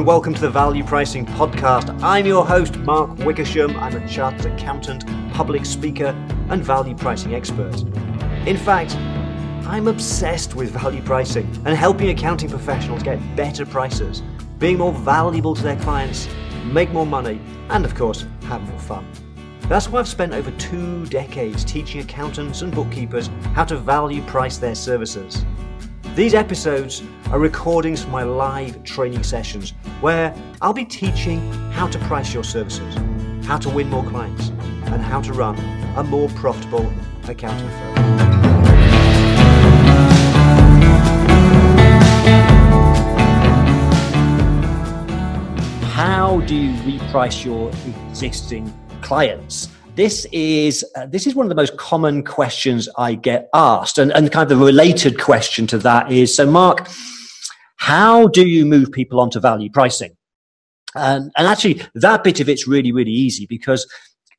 [0.00, 2.02] and welcome to the Value Pricing Podcast.
[2.02, 3.76] I'm your host, Mark Wickersham.
[3.76, 5.04] I'm a chartered accountant,
[5.34, 6.16] public speaker,
[6.48, 7.82] and value pricing expert.
[8.46, 8.96] In fact,
[9.66, 14.22] I'm obsessed with value pricing and helping accounting professionals get better prices,
[14.58, 16.30] being more valuable to their clients,
[16.64, 17.38] make more money,
[17.68, 19.06] and of course, have more fun.
[19.68, 24.56] That's why I've spent over two decades teaching accountants and bookkeepers how to value price
[24.56, 25.44] their services.
[26.16, 31.98] These episodes are recordings from my live training sessions where I'll be teaching how to
[32.00, 32.96] price your services,
[33.46, 35.56] how to win more clients, and how to run
[35.96, 36.92] a more profitable
[37.28, 37.94] accounting firm.
[45.92, 47.70] How do you reprice your
[48.10, 49.68] existing clients?
[50.00, 54.10] This is uh, this is one of the most common questions I get asked, and,
[54.12, 56.88] and kind of the related question to that is: so, Mark,
[57.76, 60.16] how do you move people onto value pricing?
[60.94, 63.86] And, and actually, that bit of it's really, really easy because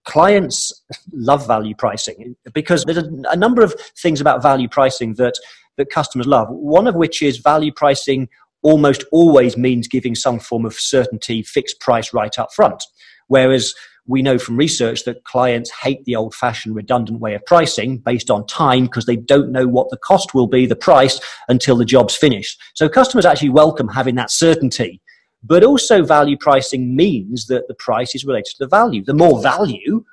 [0.03, 0.73] clients
[1.13, 5.35] love value pricing because there's a, a number of things about value pricing that
[5.77, 6.47] that customers love.
[6.49, 8.29] One of which is value pricing
[8.63, 12.83] almost always means giving some form of certainty, fixed price right up front.
[13.27, 13.75] Whereas
[14.07, 18.31] we know from research that clients hate the old fashioned redundant way of pricing based
[18.31, 21.85] on time because they don't know what the cost will be, the price, until the
[21.85, 22.59] job's finished.
[22.73, 25.01] So customers actually welcome having that certainty.
[25.43, 29.03] But also, value pricing means that the price is related to the value.
[29.03, 30.03] The more value,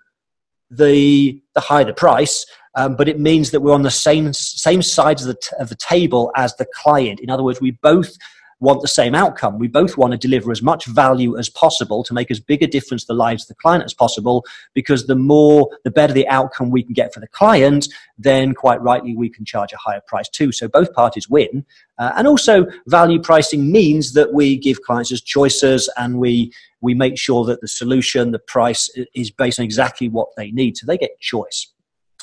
[0.70, 4.83] the, the higher the price, um, but it means that we're on the same, same
[4.83, 7.20] sides of the, t- of the table as the client.
[7.20, 8.16] In other words, we both
[8.61, 9.59] want the same outcome.
[9.59, 12.67] We both want to deliver as much value as possible to make as big a
[12.67, 16.27] difference to the lives of the client as possible, because the more, the better the
[16.28, 20.03] outcome we can get for the client, then quite rightly we can charge a higher
[20.06, 20.50] price too.
[20.50, 21.65] So both parties win.
[21.98, 26.94] Uh, and also value pricing means that we give clients as choices and we, we
[26.94, 30.77] make sure that the solution, the price is based on exactly what they need.
[30.77, 31.72] So they get choice.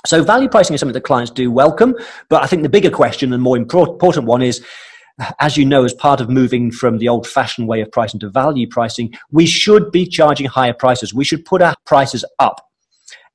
[0.06, 1.96] So value pricing is something that clients do welcome.
[2.30, 4.64] But I think the bigger question and more important one is,
[5.40, 8.30] as you know, as part of moving from the old fashioned way of pricing to
[8.30, 11.14] value pricing, we should be charging higher prices.
[11.14, 12.62] We should put our prices up.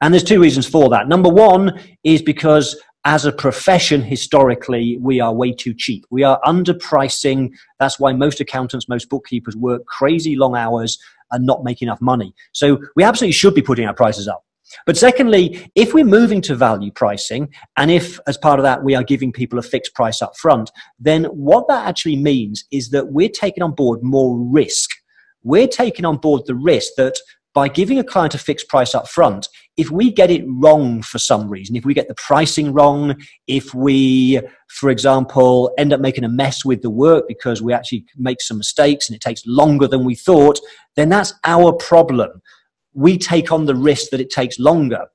[0.00, 1.08] And there's two reasons for that.
[1.08, 6.04] Number one is because as a profession, historically, we are way too cheap.
[6.10, 7.52] We are underpricing.
[7.78, 10.98] That's why most accountants, most bookkeepers work crazy long hours
[11.30, 12.34] and not make enough money.
[12.52, 14.44] So we absolutely should be putting our prices up.
[14.86, 18.94] But secondly, if we're moving to value pricing, and if as part of that we
[18.94, 23.12] are giving people a fixed price up front, then what that actually means is that
[23.12, 24.90] we're taking on board more risk.
[25.42, 27.16] We're taking on board the risk that
[27.52, 31.18] by giving a client a fixed price up front, if we get it wrong for
[31.18, 33.16] some reason, if we get the pricing wrong,
[33.48, 38.04] if we, for example, end up making a mess with the work because we actually
[38.16, 40.60] make some mistakes and it takes longer than we thought,
[40.94, 42.40] then that's our problem
[42.94, 45.06] we take on the risk that it takes longer.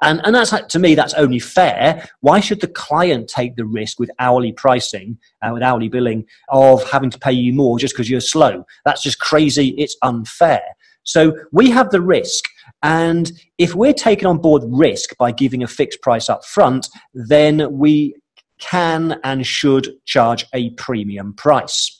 [0.00, 2.08] And, and that's to me, that's only fair.
[2.20, 6.88] Why should the client take the risk with hourly pricing, uh, with hourly billing, of
[6.88, 8.64] having to pay you more just because you're slow?
[8.84, 9.70] That's just crazy.
[9.70, 10.62] It's unfair.
[11.02, 12.44] So we have the risk.
[12.82, 17.76] And if we're taking on board risk by giving a fixed price up front, then
[17.76, 18.14] we
[18.60, 21.97] can and should charge a premium price.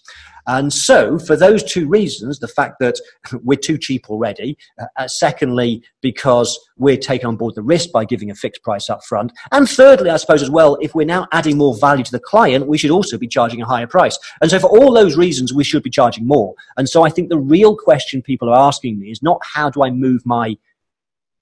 [0.48, 2.98] And so, for those two reasons, the fact that
[3.44, 8.06] we're too cheap already, uh, uh, secondly, because we're taking on board the risk by
[8.06, 11.28] giving a fixed price up front, and thirdly, I suppose as well, if we're now
[11.32, 14.18] adding more value to the client, we should also be charging a higher price.
[14.40, 16.54] And so, for all those reasons, we should be charging more.
[16.78, 19.82] And so, I think the real question people are asking me is not how do
[19.82, 20.56] I move my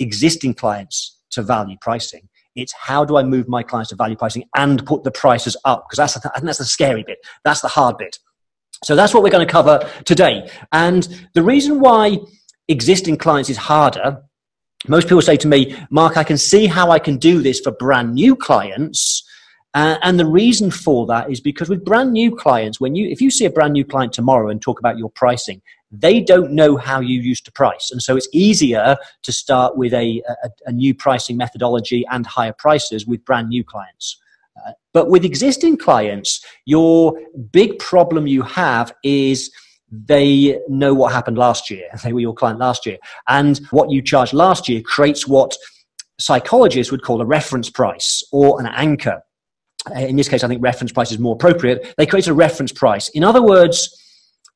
[0.00, 2.28] existing clients to value pricing?
[2.56, 5.84] It's how do I move my clients to value pricing and put the prices up?
[5.86, 7.18] Because that's, think that's the scary bit.
[7.44, 8.18] That's the hard bit.
[8.84, 10.50] So that's what we're going to cover today.
[10.72, 12.18] And the reason why
[12.68, 14.22] existing clients is harder,
[14.88, 17.72] most people say to me, Mark, I can see how I can do this for
[17.72, 19.24] brand new clients.
[19.74, 23.20] Uh, and the reason for that is because with brand new clients, when you, if
[23.20, 26.76] you see a brand new client tomorrow and talk about your pricing, they don't know
[26.76, 27.90] how you used to price.
[27.90, 32.54] And so it's easier to start with a, a, a new pricing methodology and higher
[32.56, 34.18] prices with brand new clients.
[34.92, 37.14] But with existing clients, your
[37.52, 39.50] big problem you have is
[39.90, 41.88] they know what happened last year.
[42.02, 42.98] They were your client last year.
[43.28, 45.56] And what you charged last year creates what
[46.18, 49.22] psychologists would call a reference price or an anchor.
[49.94, 51.94] In this case, I think reference price is more appropriate.
[51.96, 53.08] They create a reference price.
[53.10, 53.90] In other words,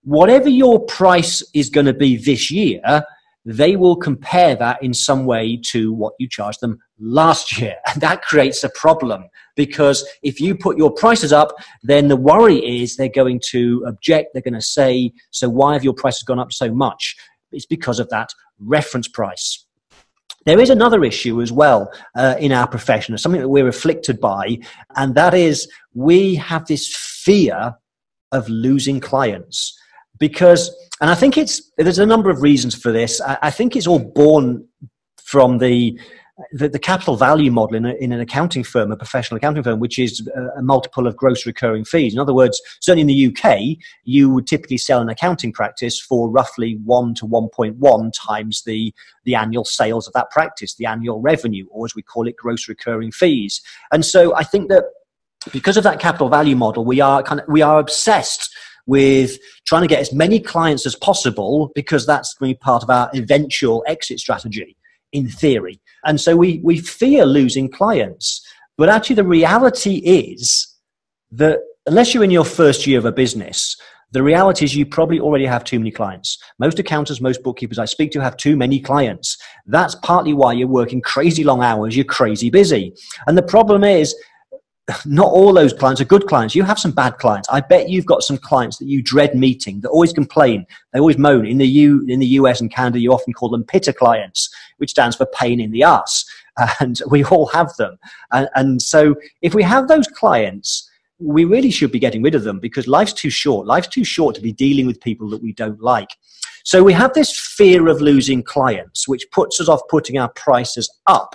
[0.02, 3.04] whatever your price is going to be this year,
[3.44, 7.76] they will compare that in some way to what you charged them last year.
[7.86, 9.24] And that creates a problem
[9.56, 11.52] because if you put your prices up,
[11.82, 14.30] then the worry is they're going to object.
[14.32, 17.16] They're going to say, so why have your prices gone up so much?
[17.52, 19.66] It's because of that reference price.
[20.46, 24.58] There is another issue as well uh, in our profession, something that we're afflicted by,
[24.96, 27.74] and that is we have this fear
[28.32, 29.78] of losing clients
[30.18, 33.20] because, and I think it's there's a number of reasons for this.
[33.20, 34.66] I, I think it's all born
[35.22, 35.98] from the
[36.52, 39.80] the, the, capital value model in, a, in, an accounting firm, a professional accounting firm,
[39.80, 42.12] which is a, a, multiple of gross recurring fees.
[42.12, 46.30] In other words, certainly in the UK, you would typically sell an accounting practice for
[46.30, 48.94] roughly 1 to 1.1 times the,
[49.24, 52.68] the annual sales of that practice, the annual revenue, or as we call it, gross
[52.68, 53.60] recurring fees.
[53.92, 54.84] And so I think that
[55.52, 58.54] because of that capital value model, we are, kind of, we are obsessed
[58.86, 62.82] with trying to get as many clients as possible because that's going to be part
[62.82, 64.76] of our eventual exit strategy
[65.12, 65.80] in theory.
[66.04, 68.44] And so we, we fear losing clients.
[68.76, 70.74] But actually, the reality is
[71.32, 73.76] that unless you're in your first year of a business,
[74.12, 76.38] the reality is you probably already have too many clients.
[76.58, 79.36] Most accountants, most bookkeepers I speak to have too many clients.
[79.66, 82.92] That's partly why you're working crazy long hours, you're crazy busy.
[83.26, 84.16] And the problem is
[85.04, 86.54] not all those clients are good clients.
[86.54, 87.48] You have some bad clients.
[87.50, 91.18] I bet you've got some clients that you dread meeting, that always complain, they always
[91.18, 91.46] moan.
[91.46, 94.48] In the U, in the US and Canada, you often call them pitter clients,
[94.78, 96.24] which stands for pain in the ass.
[96.78, 97.96] And we all have them.
[98.32, 102.42] And, and so if we have those clients, we really should be getting rid of
[102.42, 103.66] them because life's too short.
[103.66, 106.10] Life's too short to be dealing with people that we don't like.
[106.64, 110.90] So we have this fear of losing clients, which puts us off putting our prices
[111.06, 111.34] up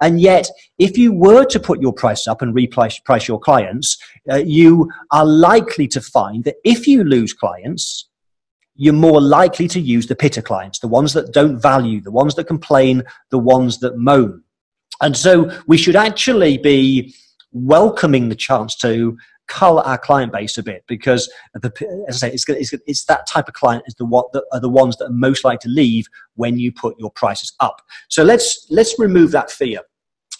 [0.00, 0.48] and yet,
[0.78, 3.96] if you were to put your price up and reprice price your clients,
[4.30, 8.08] uh, you are likely to find that if you lose clients,
[8.76, 12.34] you're more likely to use the pitter clients, the ones that don't value, the ones
[12.34, 14.42] that complain, the ones that moan.
[15.00, 17.14] And so we should actually be
[17.52, 19.16] welcoming the chance to
[19.48, 23.26] cull our client base a bit because, the, as I say, it's, it's, it's, that
[23.26, 25.74] type of client is the what that are the ones that are most likely to
[25.74, 26.06] leave
[26.36, 27.82] when you put your prices up.
[28.08, 29.80] So let's let's remove that fear.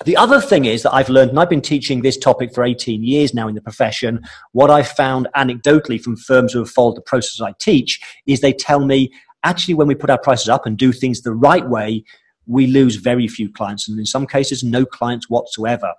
[0.04, 3.04] The other thing is that I've learned, and I've been teaching this topic for 18
[3.04, 4.20] years now in the profession.
[4.50, 8.52] What I've found anecdotally from firms who have followed the process I teach is they
[8.52, 9.12] tell me
[9.44, 12.02] actually, when we put our prices up and do things the right way,
[12.46, 15.92] we lose very few clients, and in some cases, no clients whatsoever.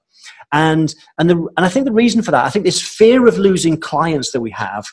[0.51, 3.37] And, and, the, and I think the reason for that, I think this fear of
[3.37, 4.85] losing clients that we have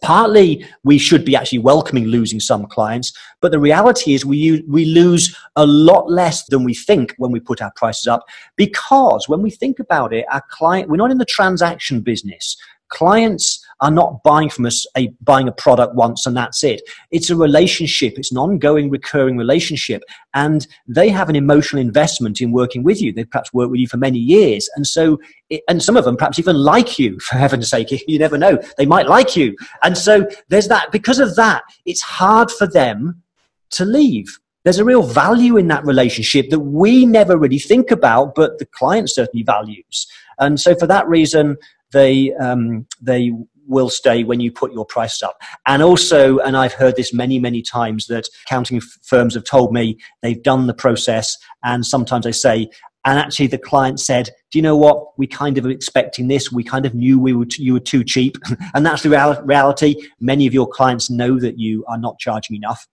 [0.00, 4.84] partly we should be actually welcoming losing some clients but the reality is we we
[4.86, 8.24] lose a lot less than we think when we put our prices up
[8.56, 12.56] because when we think about it our client we're not in the transaction business
[12.88, 16.80] clients are not buying from us a buying a product once and that's it.
[17.10, 18.14] It's a relationship.
[18.16, 20.02] It's an ongoing, recurring relationship,
[20.32, 23.12] and they have an emotional investment in working with you.
[23.12, 25.20] They've perhaps work with you for many years, and so
[25.50, 27.18] it, and some of them perhaps even like you.
[27.32, 28.58] For heaven's sake, you never know.
[28.78, 30.92] They might like you, and so there's that.
[30.92, 33.22] Because of that, it's hard for them
[33.70, 38.36] to leave there's a real value in that relationship that we never really think about,
[38.36, 40.06] but the client certainly values.
[40.38, 41.56] And so, for that reason,
[41.92, 43.32] they um, they
[43.72, 45.40] will stay when you put your prices up.
[45.66, 49.98] And also, and I've heard this many, many times that accounting firms have told me
[50.20, 52.68] they've done the process, and sometimes they say,
[53.04, 55.18] and actually the client said, "Do you know what?
[55.18, 56.52] We kind of expecting this.
[56.52, 58.36] We kind of knew we were t- you were too cheap."
[58.74, 59.96] and that's the real- reality.
[60.20, 62.86] Many of your clients know that you are not charging enough.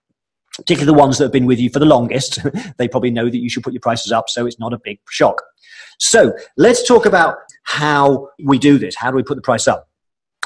[0.57, 2.39] Particularly the ones that have been with you for the longest,
[2.77, 4.99] they probably know that you should put your prices up, so it's not a big
[5.09, 5.41] shock.
[5.99, 8.95] So let's talk about how we do this.
[8.95, 9.88] How do we put the price up?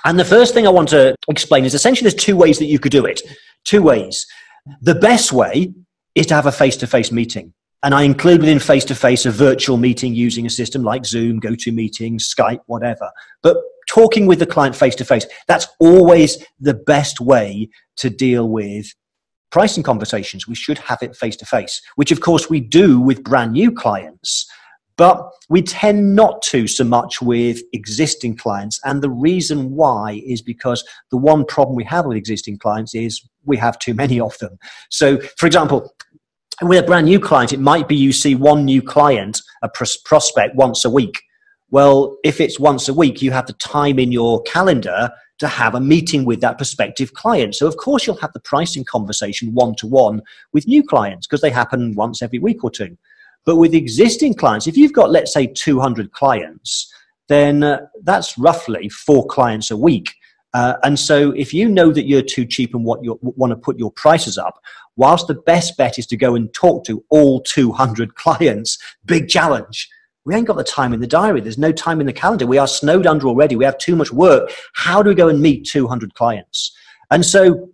[0.06, 2.80] And the first thing I want to explain is essentially there's two ways that you
[2.80, 3.22] could do it.
[3.64, 4.26] Two ways.
[4.82, 5.74] The best way
[6.16, 7.54] is to have a face to face meeting.
[7.84, 11.42] And I include within face to face a virtual meeting using a system like Zoom,
[11.42, 13.10] GoToMeeting, Skype, whatever.
[13.42, 13.58] But
[13.90, 18.88] talking with the client face to face, that's always the best way to deal with
[19.52, 20.48] pricing conversations.
[20.48, 23.72] We should have it face to face, which of course we do with brand new
[23.72, 24.50] clients.
[24.98, 28.80] But we tend not to so much with existing clients.
[28.84, 33.28] And the reason why is because the one problem we have with existing clients is
[33.46, 34.58] we have too many of them.
[34.90, 35.92] So, for example,
[36.62, 40.56] with a brand new client, it might be you see one new client, a prospect,
[40.56, 41.22] once a week.
[41.72, 45.10] Well, if it's once a week, you have the time in your calendar
[45.40, 47.56] to have a meeting with that prospective client.
[47.56, 50.22] So, of course, you'll have the pricing conversation one to one
[50.54, 52.96] with new clients because they happen once every week or two.
[53.46, 56.92] But with existing clients, if you've got, let's say, 200 clients,
[57.28, 60.14] then uh, that's roughly four clients a week.
[60.54, 63.56] Uh, and so if you know that you're too cheap and what you want to
[63.56, 64.62] put your prices up,
[64.96, 69.90] whilst the best bet is to go and talk to all 200 clients, big challenge.
[70.26, 71.42] We ain't got the time in the diary.
[71.42, 72.48] There's no time in the calendar.
[72.48, 73.58] We are snowed under already.
[73.58, 74.54] We have too much work.
[74.74, 76.74] How do we go and meet 200 clients?
[77.12, 77.73] And so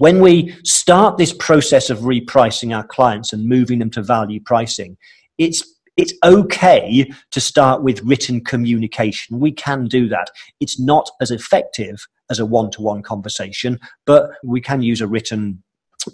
[0.00, 4.96] when we start this process of repricing our clients and moving them to value pricing,
[5.36, 5.62] it's
[5.98, 9.40] it's okay to start with written communication.
[9.40, 10.30] We can do that.
[10.58, 15.06] It's not as effective as a one to one conversation, but we can use a
[15.06, 15.62] written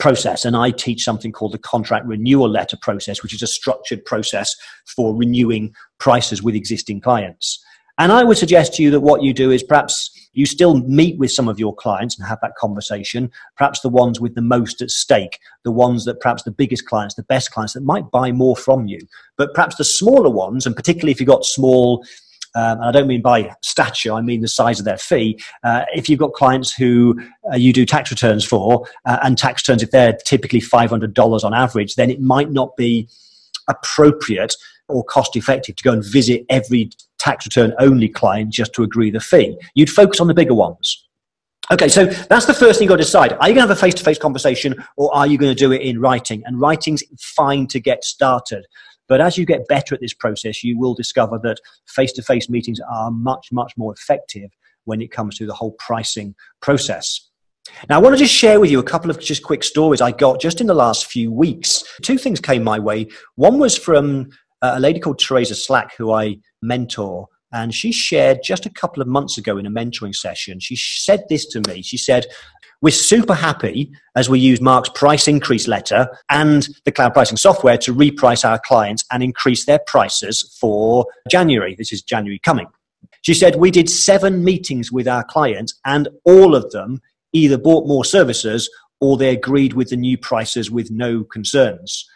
[0.01, 0.45] process.
[0.45, 4.57] And I teach something called the contract renewal letter process, which is a structured process
[4.97, 7.63] for renewing prices with existing clients.
[7.99, 11.19] And I would suggest to you that what you do is perhaps you still meet
[11.19, 14.83] with some of your clients and have that conversation, perhaps the ones with the most
[14.83, 18.33] at stake, the ones that perhaps the biggest clients, the best clients that might buy
[18.33, 19.01] more from you.
[19.39, 22.05] But perhaps the smaller ones, and particularly if you've got small,
[22.55, 25.41] um, and I don't mean by stature, I mean the size of their fee.
[25.65, 27.19] Uh, if you've got clients who
[27.51, 31.55] uh, you do tax returns for, uh, and tax returns, if they're typically $500 on
[31.55, 33.09] average, then it might not be
[33.69, 34.55] appropriate
[34.89, 39.11] or cost effective to go and visit every tax return only client just to agree
[39.11, 39.59] the fee.
[39.75, 41.07] You'd focus on the bigger ones.
[41.73, 43.33] Okay, so that's the first thing you've got to decide.
[43.33, 45.59] Are you going to have a face to face conversation or are you going to
[45.59, 46.43] do it in writing?
[46.47, 48.65] And writing's fine to get started.
[49.09, 52.49] But as you get better at this process, you will discover that face to face
[52.49, 54.51] meetings are much, much more effective
[54.85, 57.29] when it comes to the whole pricing process.
[57.89, 60.13] Now, I want to just share with you a couple of just quick stories I
[60.13, 61.83] got just in the last few weeks.
[62.03, 63.09] Two things came my way.
[63.35, 64.31] One was from
[64.75, 69.09] a lady called Teresa Slack, who I mentor, and she shared just a couple of
[69.09, 70.61] months ago in a mentoring session.
[70.61, 71.83] She said this to me.
[71.83, 72.27] She said,
[72.83, 77.79] We're super happy as we use Mark's price increase letter and the cloud pricing software
[77.79, 81.75] to reprice our clients and increase their prices for January.
[81.77, 82.67] This is January coming.
[83.23, 87.01] She said, We did seven meetings with our clients, and all of them
[87.33, 88.69] either bought more services
[89.01, 92.07] or they agreed with the new prices with no concerns.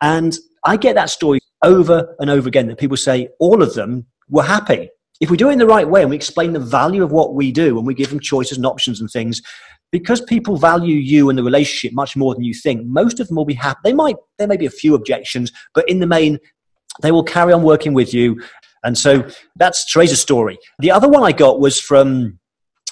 [0.00, 4.06] And I get that story over and over again that people say all of them
[4.30, 4.88] were happy.
[5.20, 7.34] If we do it in the right way and we explain the value of what
[7.34, 9.42] we do and we give them choices and options and things,
[9.90, 13.36] because people value you and the relationship much more than you think, most of them
[13.36, 13.80] will be happy.
[13.84, 16.38] They might, there may be a few objections, but in the main,
[17.02, 18.42] they will carry on working with you.
[18.84, 20.58] And so that's Teresa's story.
[20.78, 22.38] The other one I got was from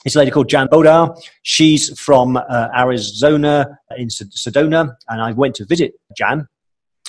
[0.04, 1.16] this lady called Jan Bodar.
[1.43, 6.49] She's from uh, Arizona in Sedona, and I went to visit Jan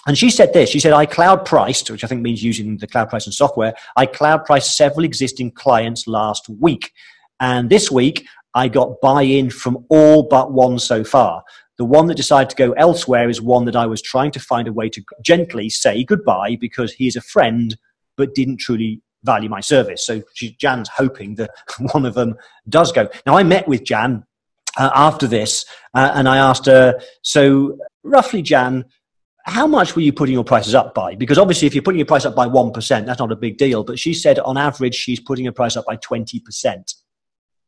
[0.06, 2.88] and she said this, she said, I cloud priced, which I think means using the
[2.88, 6.92] cloud pricing software, I cloud priced several existing clients last week.
[7.40, 11.44] And this week, I got buy in from all but one so far.
[11.78, 14.68] The one that decided to go elsewhere is one that I was trying to find
[14.68, 17.76] a way to gently say goodbye because he is a friend
[18.16, 20.06] but didn't truly value my service.
[20.06, 21.52] So she, Jan's hoping that
[21.92, 22.36] one of them
[22.70, 23.10] does go.
[23.26, 24.24] Now, I met with Jan
[24.78, 28.86] uh, after this uh, and I asked her, so roughly, Jan,
[29.46, 31.14] how much were you putting your prices up by?
[31.14, 33.84] Because obviously, if you're putting your price up by 1%, that's not a big deal.
[33.84, 36.96] But she said on average, she's putting her price up by 20%,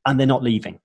[0.06, 0.80] and they're not leaving.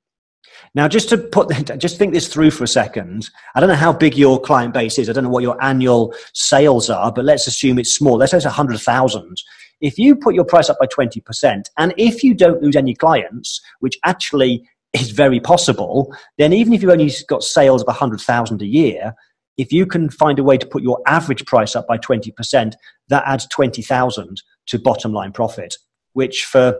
[0.75, 3.31] Now, just to put, just think this through for a second.
[3.55, 5.09] I don't know how big your client base is.
[5.09, 8.19] I don't know what your annual sales are, but let's assume it's small.
[8.19, 9.37] Let's say it's 100,000.
[9.81, 13.61] If you put your price up by 20%, and if you don't lose any clients,
[13.81, 18.67] which actually is very possible, then even if you've only got sales of 100,000 a
[18.67, 19.15] year,
[19.63, 22.75] if you can find a way to put your average price up by 20%,
[23.09, 25.77] that adds 20,000 to bottom line profit,
[26.15, 26.77] which for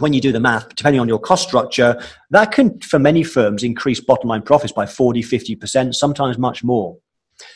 [0.00, 1.98] when you do the math, depending on your cost structure,
[2.28, 6.98] that can, for many firms, increase bottom line profits by 40, 50%, sometimes much more.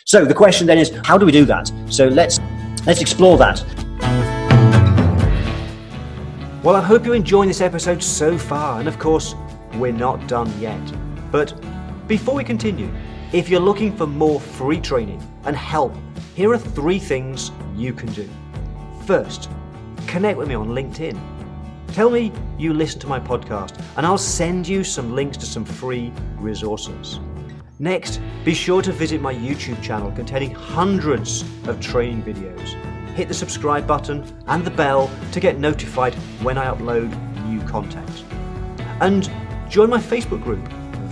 [0.07, 1.71] So the question then is, how do we do that?
[1.91, 2.41] So let's,
[2.87, 3.63] let's explore that.
[6.63, 8.81] Well, I hope you're enjoying this episode so far.
[8.81, 9.35] And of course,
[9.75, 10.81] we're not done yet.
[11.31, 11.53] But
[12.09, 12.91] before we continue,
[13.35, 15.93] if you're looking for more free training and help,
[16.37, 18.31] here are three things you can do.
[19.07, 19.51] First,
[20.07, 21.19] connect with me on LinkedIn.
[21.89, 25.65] Tell me you listen to my podcast, and I'll send you some links to some
[25.65, 27.19] free resources.
[27.81, 32.75] Next, be sure to visit my YouTube channel containing hundreds of training videos.
[33.17, 37.11] Hit the subscribe button and the bell to get notified when I upload
[37.47, 38.25] new content.
[39.01, 39.29] And
[39.69, 40.65] join my Facebook group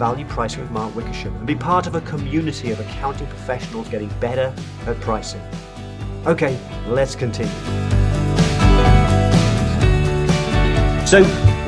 [0.02, 4.09] value pricing with Mark Wickersham and be part of a community of accounting professionals getting
[4.18, 4.52] better
[4.88, 5.40] at pricing.
[6.26, 7.52] Okay, let's continue.
[11.06, 11.23] So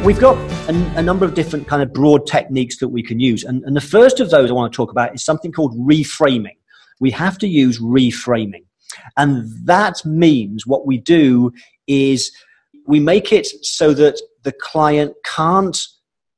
[0.04, 0.36] we've got
[0.68, 3.44] a, a, number of different kind of broad techniques that we can use.
[3.44, 6.56] And, and the first of those I want to talk about is something called reframing.
[6.98, 8.64] We have to use reframing.
[9.16, 11.52] And that means what we do
[11.86, 12.32] is
[12.84, 15.80] we make it so that the client can't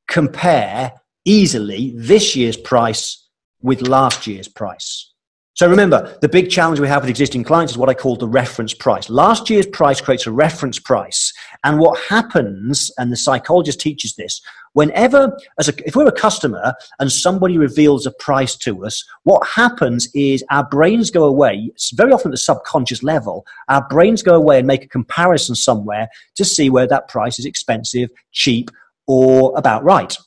[0.08, 0.92] compare
[1.26, 3.28] easily this year's price
[3.60, 5.12] with last year's price.
[5.54, 8.28] So remember, the big challenge we have with existing clients is what I call the
[8.28, 9.08] reference price.
[9.08, 11.32] Last year's price creates a reference price.
[11.64, 14.42] And what happens, and the psychologist teaches this,
[14.74, 19.46] whenever, as a, if we're a customer and somebody reveals a price to us, what
[19.48, 24.22] happens is our brains go away, it's very often at the subconscious level, our brains
[24.22, 28.70] go away and make a comparison somewhere to see where that price is expensive, cheap,
[29.06, 30.18] or about right.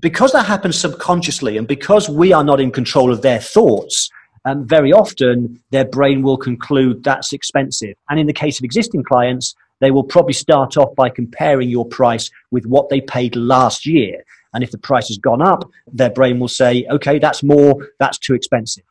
[0.00, 4.10] Because that happens subconsciously and because we are not in control of their thoughts,
[4.44, 7.94] um, very often their brain will conclude that's expensive.
[8.10, 11.86] And in the case of existing clients, they will probably start off by comparing your
[11.86, 14.24] price with what they paid last year.
[14.52, 18.18] And if the price has gone up, their brain will say, okay, that's more, that's
[18.18, 18.84] too expensive.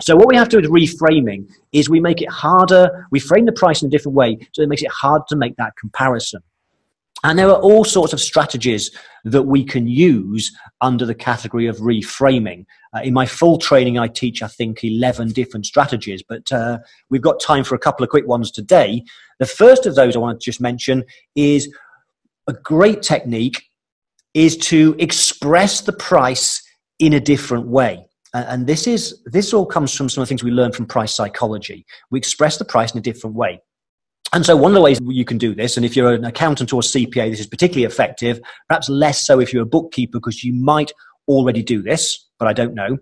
[0.00, 3.46] So what we have to do with reframing is we make it harder, we frame
[3.46, 6.42] the price in a different way, so it makes it hard to make that comparison.
[7.26, 8.92] And there are all sorts of strategies
[9.24, 12.66] that we can use under the category of reframing.
[12.94, 16.78] Uh, in my full training, I teach, I think, 11 different strategies, but uh,
[17.10, 19.02] we've got time for a couple of quick ones today.
[19.40, 21.02] The first of those I want to just mention
[21.34, 21.68] is
[22.46, 23.60] a great technique
[24.32, 26.62] is to express the price
[27.00, 28.06] in a different way.
[28.34, 31.12] And this is this all comes from some of the things we learn from price
[31.12, 31.86] psychology.
[32.12, 33.62] We express the price in a different way.
[34.36, 36.70] And so, one of the ways you can do this, and if you're an accountant
[36.70, 38.38] or a CPA, this is particularly effective,
[38.68, 40.92] perhaps less so if you're a bookkeeper, because you might
[41.26, 42.98] already do this, but I don't know.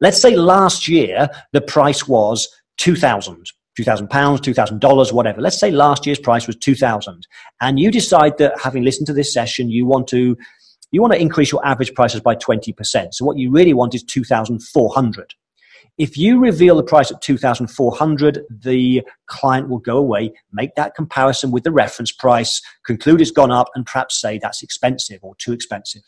[0.00, 3.44] Let's say last year the price was 2000
[3.76, 5.42] 2000 pounds, $2,000, whatever.
[5.42, 7.26] Let's say last year's price was 2000
[7.60, 10.34] and you decide that having listened to this session, you want to
[10.92, 13.12] you want to increase your average prices by 20%.
[13.12, 15.34] So what you really want is 2400.
[15.98, 21.50] If you reveal the price at 2,400, the client will go away, make that comparison
[21.50, 25.52] with the reference price, conclude it's gone up, and perhaps say that's expensive or too
[25.52, 26.02] expensive.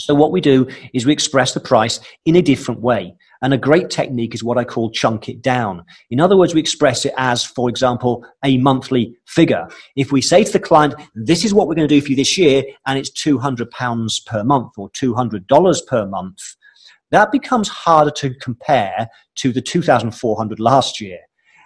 [0.00, 3.14] So what we do is we express the price in a different way.
[3.42, 5.84] And a great technique is what I call chunk it down.
[6.10, 9.66] In other words, we express it as, for example, a monthly figure.
[9.96, 12.16] If we say to the client, this is what we're going to do for you
[12.16, 16.38] this year, and it's £200 per month or $200 per month,
[17.12, 21.18] that becomes harder to compare to the 2,400 last year.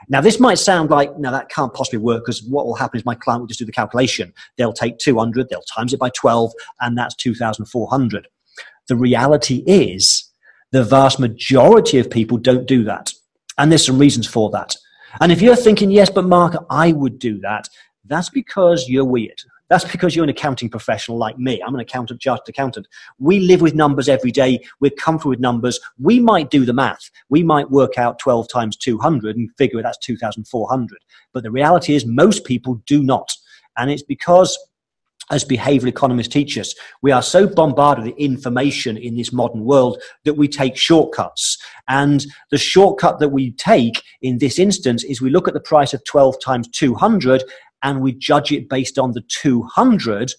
[0.08, 3.04] Now, this might sound like, no, that can't possibly work because what will happen is
[3.04, 4.32] my client will just do the calculation.
[4.56, 8.28] They'll take 200, they'll times it by 12, and that's 2,400.
[8.88, 10.30] The reality is
[10.70, 13.12] the vast majority of people don't do that.
[13.58, 14.76] And there's some reasons for that.
[15.20, 17.68] And if you're thinking, yes, but Mark, I would do that,
[18.04, 19.40] that's because you're weird.
[19.68, 21.60] That's because you're an accounting professional like me.
[21.66, 22.86] I'm an accountant, chartered accountant.
[23.18, 24.60] We live with numbers every day.
[24.80, 25.80] We're comfortable with numbers.
[25.98, 27.10] We might do the math.
[27.28, 30.98] We might work out 12 times 200 and figure that's 2,400.
[31.32, 33.32] But the reality is most people do not.
[33.76, 34.56] And it's because
[35.30, 40.00] as behavioral economists teach us, we are so bombarded with information in this modern world
[40.24, 41.58] that we take shortcuts.
[41.88, 45.92] And the shortcut that we take in this instance is we look at the price
[45.92, 47.42] of 12 times 200
[47.86, 50.32] and we judge it based on the 200,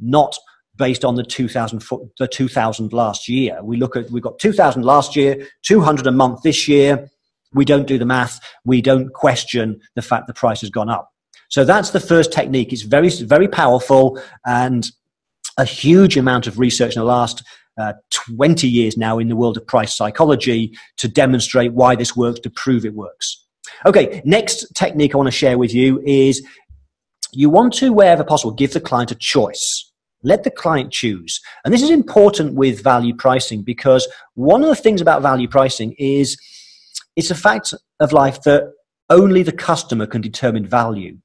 [0.00, 0.36] not
[0.76, 1.82] based on the 2000
[2.18, 3.58] the 2000 last year.
[3.62, 7.08] We look at we've got 2000 last year, 200 a month this year.
[7.54, 8.38] We don't do the math.
[8.66, 11.10] We don't question the fact the price has gone up.
[11.48, 12.70] So that's the first technique.
[12.72, 14.90] It's very very powerful and
[15.56, 17.42] a huge amount of research in the last
[17.80, 17.94] uh,
[18.36, 22.50] 20 years now in the world of price psychology to demonstrate why this works, to
[22.50, 23.46] prove it works.
[23.86, 26.46] Okay, next technique I want to share with you is
[27.32, 29.90] you want to, wherever possible, give the client a choice.
[30.22, 31.40] Let the client choose.
[31.64, 35.94] And this is important with value pricing because one of the things about value pricing
[35.98, 36.36] is
[37.16, 38.72] it's a fact of life that
[39.08, 41.18] only the customer can determine value.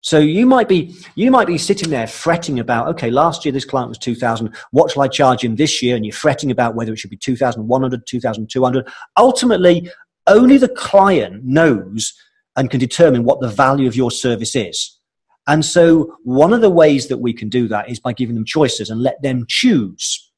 [0.00, 3.64] So you might be you might be sitting there fretting about okay last year this
[3.64, 6.92] client was 2000 what shall I charge him this year and you're fretting about whether
[6.92, 9.90] it should be 2100 2200 ultimately
[10.26, 12.12] only the client knows
[12.54, 15.00] and can determine what the value of your service is
[15.46, 18.46] and so, one of the ways that we can do that is by giving them
[18.46, 20.32] choices and let them choose.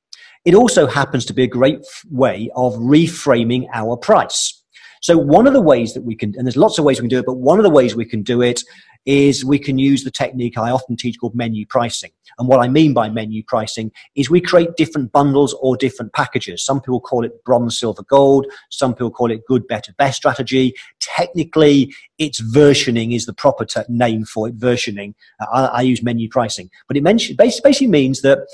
[0.45, 4.63] It also happens to be a great way of reframing our price.
[5.03, 7.11] So, one of the ways that we can, and there's lots of ways we can
[7.11, 8.63] do it, but one of the ways we can do it
[9.05, 12.11] is we can use the technique I often teach called menu pricing.
[12.39, 16.65] And what I mean by menu pricing is we create different bundles or different packages.
[16.65, 18.47] Some people call it bronze, silver, gold.
[18.71, 20.75] Some people call it good, better, best strategy.
[21.01, 25.15] Technically, it's versioning is the proper te- name for it, versioning.
[25.53, 26.71] I, I use menu pricing.
[26.89, 28.47] But it basically means that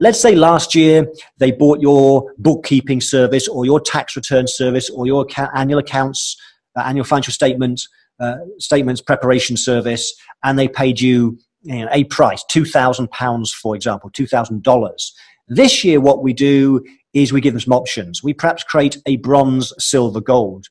[0.00, 1.06] let's say last year
[1.38, 6.36] they bought your bookkeeping service or your tax return service or your annual accounts,
[6.76, 7.82] uh, annual financial statement
[8.20, 10.14] uh, statements preparation service
[10.44, 15.12] and they paid you you know, a price, £2,000, for example, $2,000.
[15.48, 18.22] This year, what we do is we give them some options.
[18.22, 20.66] We perhaps create a bronze, silver, gold.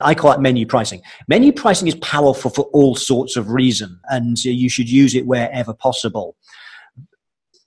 [0.00, 1.02] I call it menu pricing.
[1.28, 5.72] Menu pricing is powerful for all sorts of reasons, and you should use it wherever
[5.72, 6.36] possible.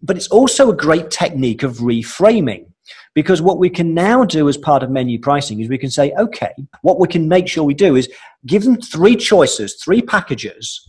[0.02, 2.66] But it's also a great technique of reframing.
[3.14, 6.14] Because what we can now do as part of menu pricing is we can say,
[6.20, 8.10] okay, what we can make sure we do is
[8.46, 10.88] give them three choices, three packages.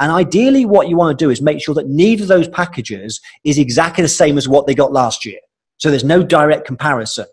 [0.00, 3.20] And ideally, what you want to do is make sure that neither of those packages
[3.44, 5.38] is exactly the same as what they got last year.
[5.76, 7.26] So there's no direct comparison.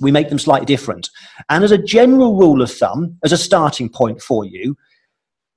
[0.00, 1.08] We make them slightly different.
[1.48, 4.76] And as a general rule of thumb, as a starting point for you,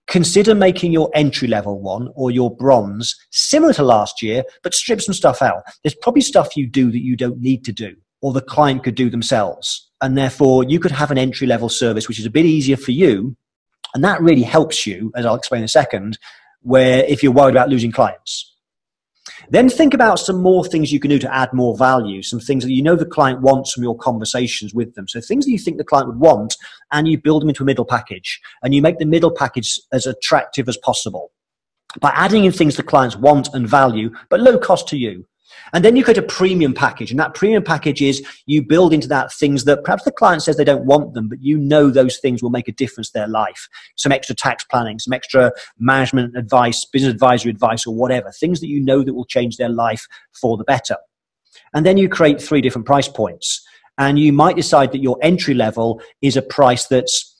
[0.08, 5.02] consider making your entry level one or your bronze similar to last year, but strip
[5.02, 5.64] some stuff out.
[5.84, 8.96] There's probably stuff you do that you don't need to do or the client could
[8.96, 9.90] do themselves.
[10.02, 12.92] And therefore, you could have an entry level service which is a bit easier for
[12.92, 13.36] you.
[13.94, 16.18] And that really helps you, as I'll explain in a second,
[16.62, 18.48] where if you're worried about losing clients.
[19.50, 22.64] Then think about some more things you can do to add more value, some things
[22.64, 25.08] that you know the client wants from your conversations with them.
[25.08, 26.56] So things that you think the client would want,
[26.92, 30.06] and you build them into a middle package, and you make the middle package as
[30.06, 31.32] attractive as possible
[32.00, 35.26] by adding in things the clients want and value, but low cost to you.
[35.74, 37.12] And then you create a premium package.
[37.12, 40.58] And that premium package is you build into that things that perhaps the client says
[40.58, 43.28] they don't want them, but you know those things will make a difference to their
[43.28, 43.68] life.
[43.96, 48.32] Some extra tax planning, some extra management advice, business advisory advice, or whatever.
[48.32, 50.98] Things that you know that will change their life for the better.
[51.74, 53.66] And then you create three different price points.
[53.98, 57.36] And you might decide that your entry level is a price that's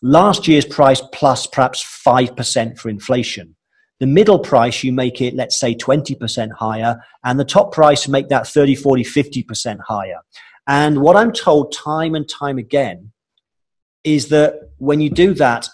[0.00, 3.56] last year's price plus perhaps 5% for inflation.
[4.02, 8.30] The middle price, you make it, let's say, 20% higher, and the top price, make
[8.30, 10.18] that 30, 40, 50% higher.
[10.66, 13.12] And what I'm told time and time again
[14.02, 15.68] is that when you do that,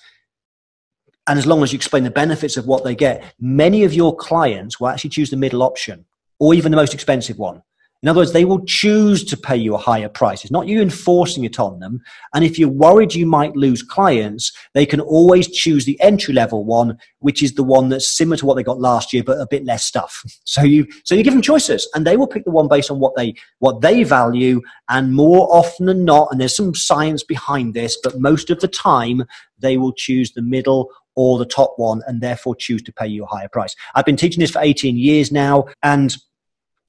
[1.27, 4.15] and as long as you explain the benefits of what they get, many of your
[4.15, 6.05] clients will actually choose the middle option
[6.39, 7.63] or even the most expensive one.
[8.03, 10.45] In other words, they will choose to pay you a higher price.
[10.45, 12.01] It's not you enforcing it on them.
[12.33, 16.65] And if you're worried you might lose clients, they can always choose the entry level
[16.65, 19.49] one, which is the one that's similar to what they got last year, but a
[19.51, 20.23] bit less stuff.
[20.45, 23.01] So you, so you give them choices and they will pick the one based on
[23.01, 24.63] what they, what they value.
[24.89, 28.69] And more often than not, and there's some science behind this, but most of the
[28.69, 29.25] time
[29.59, 33.25] they will choose the middle or the top one and therefore choose to pay you
[33.25, 33.75] a higher price.
[33.97, 36.17] I've been teaching this for 18 years now and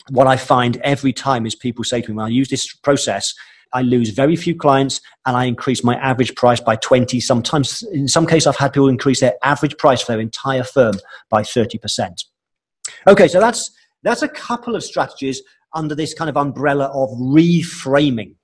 [0.10, 3.34] what I find every time is people say to me, when I use this process,
[3.74, 7.20] I lose very few clients and I increase my average price by 20.
[7.20, 10.96] Sometimes, in some cases, I've had people increase their average price for their entire firm
[11.30, 12.26] by 30%.
[13.08, 15.42] Okay, so that's, that's a couple of strategies
[15.74, 18.36] under this kind of umbrella of reframing.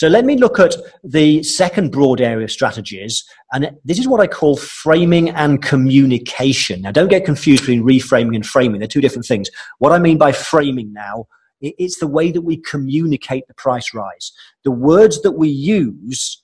[0.00, 4.18] So let me look at the second broad area of strategies, and this is what
[4.18, 6.80] I call framing and communication.
[6.80, 9.50] Now, don't get confused between reframing and framing, they're two different things.
[9.76, 11.26] What I mean by framing now,
[11.60, 14.32] it's the way that we communicate the price rise.
[14.64, 16.42] The words that we use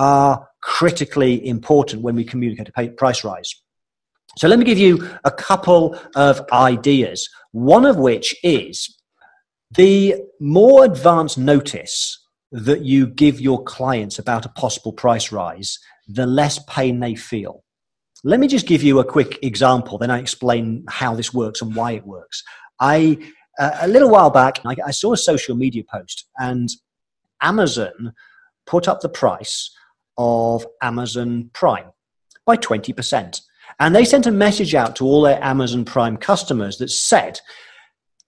[0.00, 3.54] are critically important when we communicate a price rise.
[4.38, 7.30] So let me give you a couple of ideas.
[7.52, 8.92] One of which is
[9.70, 12.18] the more advanced notice
[12.50, 17.62] that you give your clients about a possible price rise, the less pain they feel.
[18.24, 21.74] Let me just give you a quick example, then I explain how this works and
[21.76, 22.42] why it works.
[22.80, 23.18] I
[23.58, 26.68] uh, a little while back, I, I saw a social media post, and
[27.42, 28.12] Amazon
[28.66, 29.74] put up the price
[30.16, 31.90] of Amazon Prime
[32.46, 33.40] by 20%.
[33.80, 37.40] And they sent a message out to all their Amazon Prime customers that said,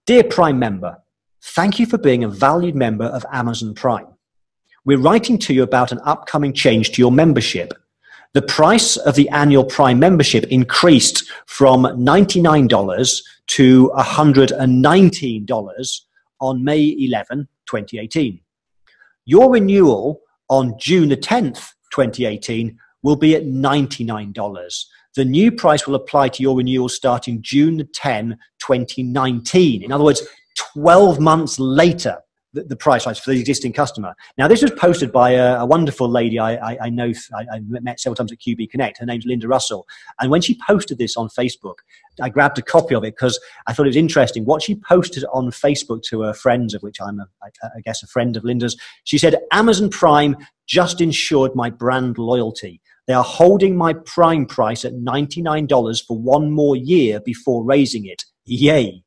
[0.07, 0.99] Dear Prime member,
[1.43, 4.07] Thank you for being a valued member of Amazon Prime.
[4.85, 7.73] We're writing to you about an upcoming change to your membership.
[8.35, 16.01] The price of the annual Prime membership increased from $99 to $119
[16.41, 18.41] on May 11, 2018.
[19.25, 24.85] Your renewal on June the 10th, 2018 will be at $99.
[25.17, 29.83] The new price will apply to your renewal starting June 10, 2019.
[29.83, 30.23] In other words,
[30.57, 32.19] 12 months later
[32.53, 34.15] the, the, price rise for the existing customer.
[34.37, 37.61] Now, this was posted by a, a wonderful lady I, I, I know, I, I,
[37.61, 38.99] met several times at QB Connect.
[38.99, 39.87] Her name's Linda Russell.
[40.21, 41.77] And when she posted this on Facebook,
[42.21, 44.45] I grabbed a copy of it because I thought it was interesting.
[44.45, 48.37] What she posted on Facebook to her friends, of which I'm, I guess, a friend
[48.37, 50.37] of Linda's, she said, Amazon Prime
[50.67, 52.81] just ensured my brand loyalty.
[53.07, 58.25] They are holding my Prime price at $99 for one more year before raising it.
[58.45, 59.05] Yay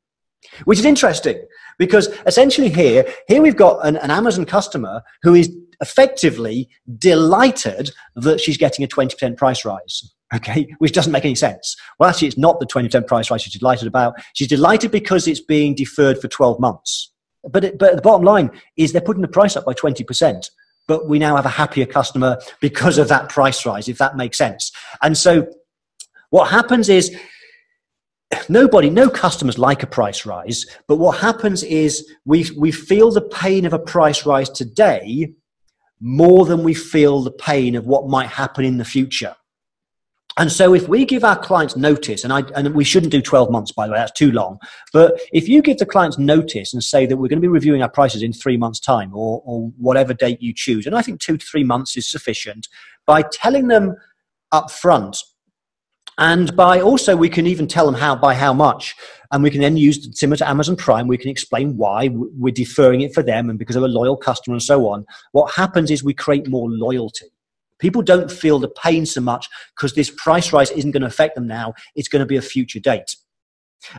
[0.64, 1.42] which is interesting
[1.78, 8.40] because essentially here, here we've got an, an Amazon customer who is effectively delighted that
[8.40, 10.14] she's getting a 20% price rise.
[10.34, 11.76] okay, which doesn't make any sense.
[11.98, 14.14] Well, actually, it's not the 20% price rise she's delighted about.
[14.34, 17.12] She's delighted because it's being deferred for 12 months.
[17.48, 20.48] But, it, but the bottom line is they're putting the price up by 20%.
[20.86, 24.36] But we now have a happier customer because of that price rise, if that makes
[24.36, 24.70] sense.
[25.02, 25.46] And so
[26.30, 27.16] what happens is
[28.48, 30.66] nobody, no customers like a price rise.
[30.86, 35.34] But what happens is we, we feel the pain of a price rise today
[36.00, 39.34] more than we feel the pain of what might happen in the future.
[40.36, 43.50] And so if we give our clients notice, and, I, and we shouldn't do 12
[43.50, 44.58] months, by the way, that's too long.
[44.92, 47.82] But if you give the clients notice and say that we're going to be reviewing
[47.82, 51.20] our prices in three months' time or, or whatever date you choose, and I think
[51.20, 52.68] two to three months is sufficient,
[53.06, 53.94] by telling them
[54.50, 55.22] up front,
[56.18, 58.94] and by also we can even tell them how by how much,
[59.32, 63.00] and we can then use similar to Amazon Prime, we can explain why we're deferring
[63.00, 65.04] it for them and because of a loyal customer and so on.
[65.32, 67.26] What happens is we create more loyalty.
[67.80, 71.34] People don't feel the pain so much because this price rise isn't going to affect
[71.34, 71.74] them now.
[71.96, 73.16] It's going to be a future date.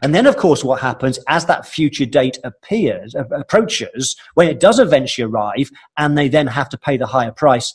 [0.01, 4.80] And then, of course, what happens as that future date appears, approaches, when it does
[4.80, 7.73] eventually arrive and they then have to pay the higher price,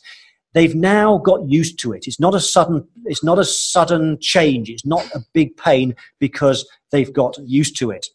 [0.53, 2.07] they've now got used to it.
[2.07, 4.69] It's not a sudden, it's not a sudden change.
[4.69, 8.07] It's not a big pain because they've got used to it.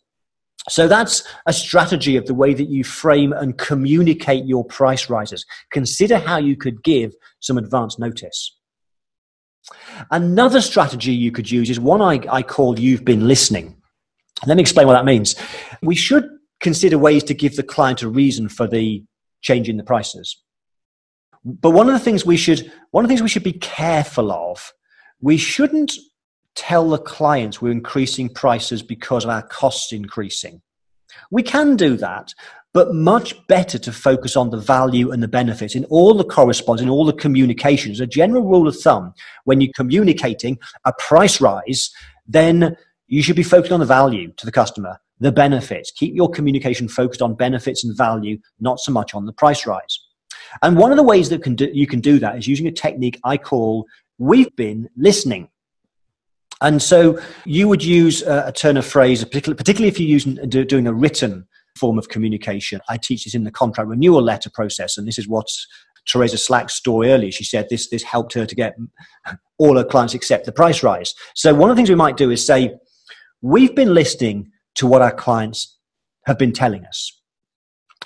[0.68, 5.46] So that's a strategy of the way that you frame and communicate your price rises.
[5.70, 8.56] Consider how you could give some advance notice.
[10.10, 13.76] Another strategy you could use is one I, I call you've been listening.
[14.46, 15.36] Let me explain what that means.
[15.82, 16.28] We should
[16.60, 19.04] consider ways to give the client a reason for the
[19.42, 20.42] change in the prices.
[21.46, 24.32] But one of the things we should one of the things we should be careful
[24.32, 24.72] of,
[25.20, 25.92] we shouldn't
[26.56, 30.60] tell the clients we're increasing prices because of our costs increasing.
[31.30, 32.32] We can do that,
[32.74, 36.82] but much better to focus on the value and the benefits in all the correspondence,
[36.82, 38.00] in all the communications.
[38.00, 41.90] A general rule of thumb, when you're communicating a price rise,
[42.26, 45.92] then you should be focused on the value to the customer, the benefits.
[45.92, 50.05] Keep your communication focused on benefits and value, not so much on the price rise.
[50.62, 52.72] And one of the ways that can do, you can do that is using a
[52.72, 53.86] technique I call
[54.18, 55.48] we've been listening.
[56.62, 60.64] And so you would use a, a turn of phrase, particularly, if you're using, do,
[60.64, 62.80] doing a written form of communication.
[62.88, 65.46] I teach this in the contract renewal letter process, and this is what
[66.08, 67.30] Teresa Slack's story earlier.
[67.30, 68.76] She said this, this helped her to get
[69.58, 71.14] all her clients accept the price rise.
[71.34, 72.74] So one of the things we might do is say,
[73.42, 75.76] we've been listening to what our clients
[76.24, 77.20] have been telling us.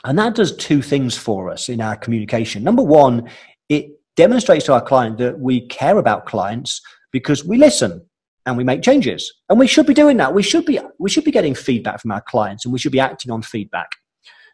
[0.04, 2.64] And that does two things for us in our communication.
[2.64, 3.28] Number one,
[3.68, 6.80] it demonstrates to our client that we care about clients
[7.12, 8.04] because we listen
[8.46, 9.32] and we make changes.
[9.48, 10.34] And we should be doing that.
[10.34, 13.00] We should be, we should be getting feedback from our clients and we should be
[13.00, 13.88] acting on feedback.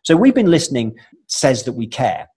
[0.02, 2.28] So we've been listening says that we care.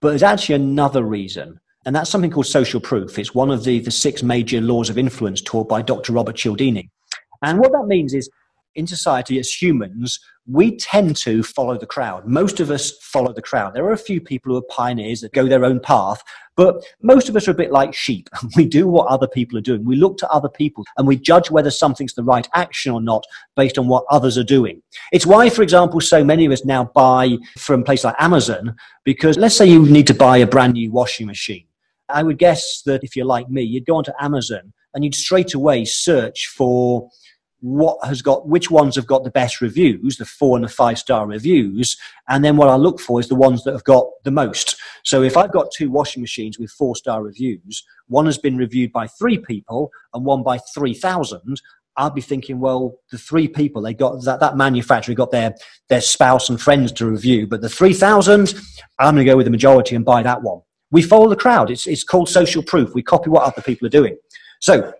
[0.00, 3.18] But there's actually another reason, and that's something called social proof.
[3.18, 6.12] It's one of the, the six major laws of influence taught by Dr.
[6.12, 6.90] Robert Cialdini.
[7.42, 8.28] And what that means is
[8.74, 12.26] in society as humans, we tend to follow the crowd.
[12.26, 13.74] Most of us follow the crowd.
[13.74, 16.22] There are a few people who are pioneers that go their own path,
[16.56, 18.28] but most of us are a bit like sheep.
[18.56, 19.84] We do what other people are doing.
[19.84, 23.24] We look to other people and we judge whether something's the right action or not
[23.56, 24.82] based on what others are doing.
[25.12, 29.36] It's why, for example, so many of us now buy from places like Amazon, because
[29.36, 31.66] let's say you need to buy a brand new washing machine.
[32.08, 35.54] I would guess that if you're like me, you'd go onto Amazon and you'd straight
[35.54, 37.10] away search for
[37.60, 40.98] what has got which ones have got the best reviews the four and the five
[40.98, 41.96] star reviews
[42.28, 44.76] and then what i look for is the ones that have got the most.
[45.04, 48.92] So if i've got two washing machines with four star reviews one has been reviewed
[48.92, 51.60] by three people and one by 3000
[51.96, 55.54] i'll be thinking well the three people they got that, that manufacturer got their
[55.88, 58.54] their spouse and friends to review but the 3000
[58.98, 60.60] i'm going to go with the majority and buy that one.
[60.90, 61.70] We follow the crowd.
[61.70, 62.94] It's, it's called social proof.
[62.94, 64.16] We copy what other people are doing.
[64.60, 64.92] So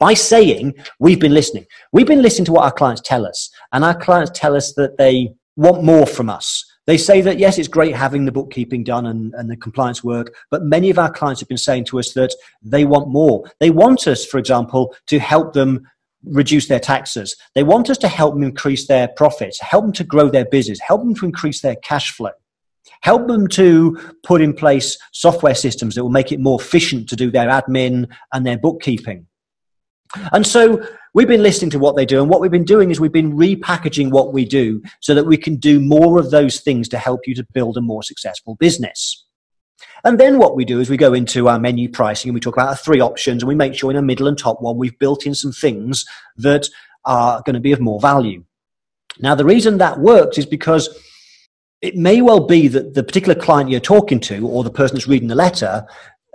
[0.00, 1.66] by saying we've been listening.
[1.92, 4.98] We've been listening to what our clients tell us, and our clients tell us that
[4.98, 6.64] they want more from us.
[6.86, 10.34] They say that, yes, it's great having the bookkeeping done and, and the compliance work,
[10.50, 13.44] but many of our clients have been saying to us that they want more.
[13.60, 15.86] They want us, for example, to help them
[16.24, 17.36] reduce their taxes.
[17.54, 20.80] They want us to help them increase their profits, help them to grow their business,
[20.80, 22.30] help them to increase their cash flow.
[23.02, 27.16] Help them to put in place software systems that will make it more efficient to
[27.16, 29.26] do their admin and their bookkeeping.
[30.32, 33.00] And so we've been listening to what they do, and what we've been doing is
[33.00, 36.88] we've been repackaging what we do so that we can do more of those things
[36.88, 39.26] to help you to build a more successful business.
[40.04, 42.54] And then what we do is we go into our menu pricing and we talk
[42.54, 44.98] about our three options and we make sure in the middle and top one we've
[44.98, 46.04] built in some things
[46.36, 46.68] that
[47.04, 48.44] are going to be of more value.
[49.20, 50.88] Now, the reason that works is because
[51.82, 55.08] it may well be that the particular client you're talking to or the person that's
[55.08, 55.86] reading the letter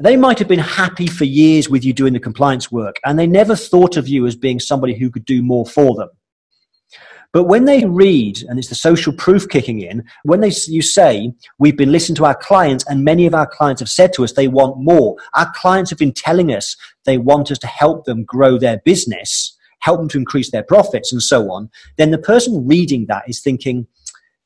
[0.01, 3.27] they might have been happy for years with you doing the compliance work and they
[3.27, 6.09] never thought of you as being somebody who could do more for them.
[7.31, 11.33] But when they read, and it's the social proof kicking in, when they, you say,
[11.59, 14.31] we've been listening to our clients, and many of our clients have said to us
[14.31, 18.23] they want more, our clients have been telling us they want us to help them
[18.23, 22.65] grow their business, help them to increase their profits, and so on, then the person
[22.65, 23.85] reading that is thinking,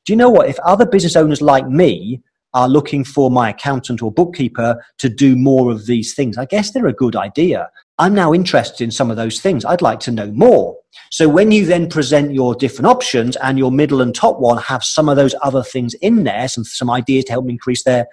[0.04, 0.48] do you know what?
[0.48, 2.20] If other business owners like me
[2.54, 6.36] are looking for my accountant or bookkeeper to do more of these things.
[6.36, 7.70] I guess they're a good idea.
[7.98, 9.64] I'm now interested in some of those things.
[9.64, 10.76] I'd like to know more.
[11.10, 14.82] So when you then present your different options and your middle and top one have
[14.82, 18.06] some of those other things in there, some, some ideas to help them increase their,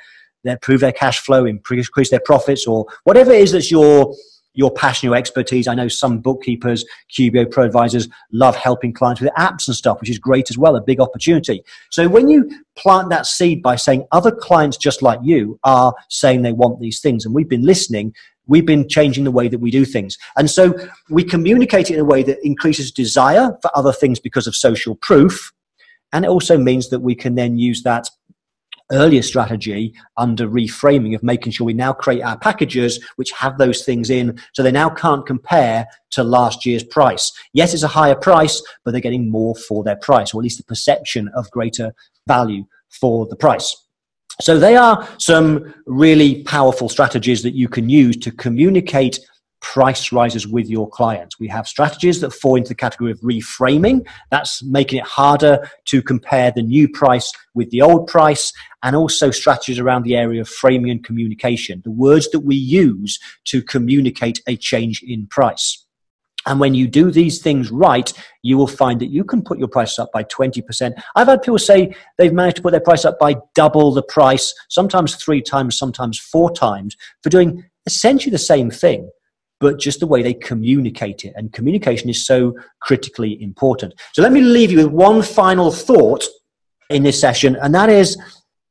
[0.44, 4.14] their, improve their cash flow, increase their profits or whatever it is that's your,
[4.58, 5.68] your passion, your expertise.
[5.68, 6.84] I know some bookkeepers,
[7.18, 10.76] QBO pro advisors love helping clients with apps and stuff, which is great as well,
[10.76, 11.62] a big opportunity.
[11.92, 16.42] So when you plant that seed by saying other clients just like you are saying
[16.42, 18.14] they want these things, and we've been listening,
[18.48, 20.18] we've been changing the way that we do things.
[20.36, 20.74] And so
[21.10, 24.96] we communicate it in a way that increases desire for other things because of social
[24.96, 25.54] proof.
[26.14, 28.10] And it also means that we can then use that
[28.92, 33.84] earlier strategy under reframing of making sure we now create our packages which have those
[33.84, 37.32] things in so they now can't compare to last year's price.
[37.54, 40.58] Yes, it's a higher price, but they're getting more for their price, or at least
[40.58, 41.94] the perception of greater
[42.28, 43.76] value for the price.
[44.40, 49.20] So they are some really powerful strategies that you can use to communicate
[49.62, 51.40] price rises with your clients.
[51.40, 54.08] We have strategies that fall into the category of reframing.
[54.32, 59.32] That's making it harder to compare the new price with the old price and also
[59.32, 64.42] strategies around the area of framing and communication, the words that we use to communicate
[64.48, 65.84] a change in price.
[66.46, 69.68] And when you do these things right, you will find that you can put your
[69.68, 70.94] price up by 20%.
[71.16, 74.54] I've had people say they've managed to put their price up by double the price,
[74.70, 79.10] sometimes three times, sometimes four times, for doing essentially the same thing
[79.60, 81.34] but just the way they communicate it.
[81.36, 83.94] And communication is so critically important.
[84.14, 86.24] So let me leave you with one final thought
[86.90, 88.18] in this session, and that is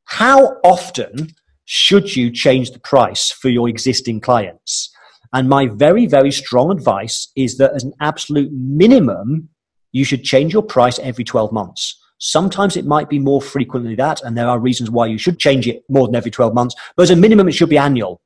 [0.04, 4.92] how often should you change the price for your existing clients?
[5.32, 9.48] And my very, very strong advice is that as an absolute minimum,
[9.92, 12.00] you should change your price every 12 months.
[12.18, 15.66] Sometimes it might be more frequently that, and there are reasons why you should change
[15.66, 18.20] it more than every 12 months, but as a minimum, it should be annual.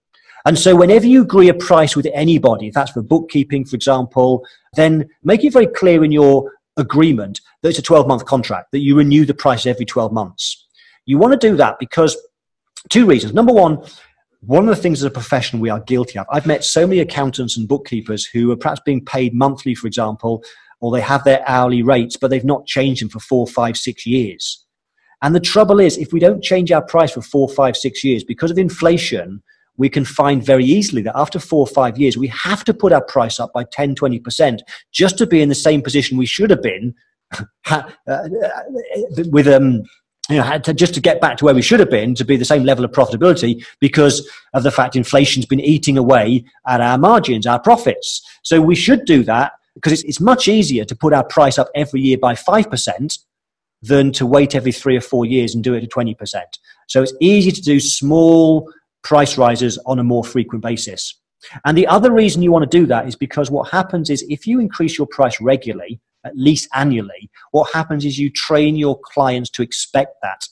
[0.46, 4.46] And so whenever you agree a price with anybody, if that's for bookkeeping, for example,
[4.74, 8.80] then make it very clear in your agreement that it's a 12 month contract, that
[8.80, 10.66] you renew the price every 12 months.
[11.06, 12.16] You want to do that because
[12.88, 13.34] two reasons.
[13.34, 13.84] Number one,
[14.40, 16.26] one of the things as a profession we are guilty of.
[16.30, 20.42] I've met so many accountants and bookkeepers who are perhaps being paid monthly, for example,
[20.80, 24.06] or they have their hourly rates, but they've not changed them for four, five, six
[24.06, 24.64] years.
[25.22, 28.24] And the trouble is, if we don't change our price for four, five, six years,
[28.24, 29.42] because of inflation,
[29.76, 32.92] we can find very easily that after four or five years, we have to put
[32.92, 34.60] our price up by 10, 20%
[34.92, 36.94] just to be in the same position we should have been
[37.70, 37.82] uh,
[39.30, 39.82] with, um,
[40.28, 42.36] you know, to, just to get back to where we should have been to be
[42.36, 46.98] the same level of profitability because of the fact inflation's been eating away at our
[46.98, 48.22] margins, our profits.
[48.42, 51.68] So we should do that because it's, it's much easier to put our price up
[51.74, 53.18] every year by 5%
[53.82, 56.16] than to wait every three or four years and do it at 20%.
[56.88, 58.70] So it's easy to do small
[59.02, 61.20] price rises on a more frequent basis.
[61.64, 64.46] And the other reason you want to do that is because what happens is if
[64.46, 69.48] you increase your price regularly, at least annually, what happens is you train your clients
[69.50, 70.46] to expect that.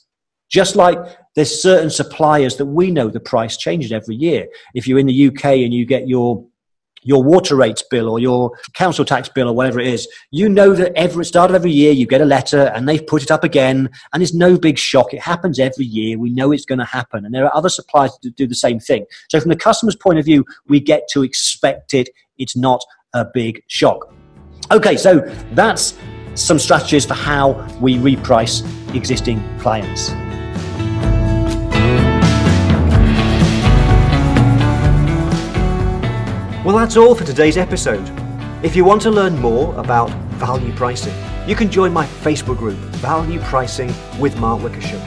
[0.49, 0.99] Just like
[1.35, 4.49] there's certain suppliers that we know the price changes every year.
[4.75, 6.47] If you're in the UK and you get your
[7.09, 10.75] your water rates bill or your council tax bill or whatever it is, you know
[10.75, 13.43] that every start of every year you get a letter and they've put it up
[13.43, 15.15] again and it's no big shock.
[15.15, 16.19] It happens every year.
[16.19, 17.25] We know it's going to happen.
[17.25, 19.07] And there are other suppliers that do the same thing.
[19.31, 22.11] So from the customer's point of view, we get to expect it.
[22.37, 24.13] It's not a big shock.
[24.71, 25.21] Okay, so
[25.53, 25.97] that's
[26.35, 28.63] some strategies for how we reprice
[28.95, 30.11] existing clients.
[36.69, 38.07] Well, that's all for today's episode.
[38.63, 41.15] If you want to learn more about value pricing,
[41.49, 45.01] you can join my Facebook group, Value Pricing with Mark Wickersham.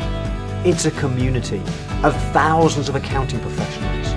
[0.66, 1.62] It's a community
[2.02, 4.08] of thousands of accounting professionals.